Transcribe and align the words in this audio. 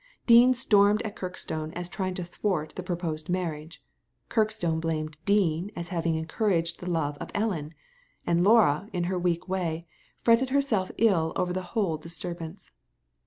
Dean 0.25 0.55
stormed 0.55 1.03
at 1.03 1.15
Kirkstone 1.15 1.71
as 1.73 1.87
trying 1.87 2.15
to 2.15 2.23
thwart 2.23 2.73
the 2.75 2.81
pro 2.81 2.95
posed 2.95 3.29
marriage; 3.29 3.83
Kirkstone 4.29 4.79
blamed 4.79 5.19
Dean 5.25 5.69
as 5.75 5.89
having 5.89 6.15
encouraged 6.15 6.79
the 6.79 6.89
love 6.89 7.19
of 7.19 7.29
Ellen; 7.35 7.75
and 8.25 8.43
Laura, 8.43 8.89
in 8.93 9.03
her 9.03 9.19
weak 9.19 9.47
way, 9.47 9.83
fretted 10.17 10.49
herself 10.49 10.89
ill 10.97 11.33
over 11.35 11.53
the 11.53 11.61
whole 11.77 11.97
dis 11.97 12.17
turbance. 12.17 12.71